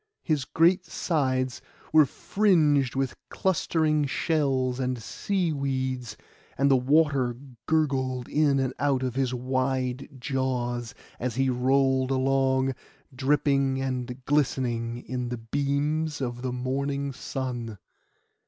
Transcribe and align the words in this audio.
His 0.23 0.45
great 0.45 0.83
sides 0.87 1.61
were 1.93 2.07
fringed 2.07 2.95
with 2.95 3.13
clustering 3.29 4.05
shells 4.07 4.79
and 4.79 4.99
sea 4.99 5.53
weeds, 5.53 6.17
and 6.57 6.71
the 6.71 6.75
water 6.75 7.37
gurgled 7.67 8.27
in 8.27 8.57
and 8.59 8.73
out 8.79 9.03
of 9.03 9.13
his 9.13 9.31
wide 9.31 10.09
jaws, 10.19 10.95
as 11.19 11.35
he 11.35 11.51
rolled 11.51 12.09
along, 12.09 12.73
dripping 13.13 13.79
and 13.79 14.25
glistening 14.25 15.03
in 15.05 15.29
the 15.29 15.37
beams 15.37 16.19
of 16.19 16.41
the 16.41 16.51
morning 16.51 17.11
sun. 17.13 17.77